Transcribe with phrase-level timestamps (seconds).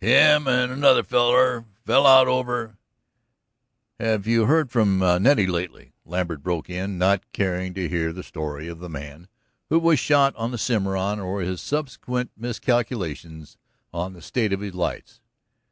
[0.00, 2.76] Him and another feller fell out over"
[4.00, 8.66] "Have you heard from Nettie lately?" Lambert broke in, not caring to hear the story
[8.66, 9.28] of the man
[9.68, 13.56] who was shot on the Cimarron, or his subsequent miscalculations
[13.92, 15.20] on the state of his lights.